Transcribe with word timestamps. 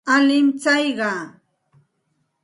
Alin 0.15 0.47
tsayqa. 0.61 1.11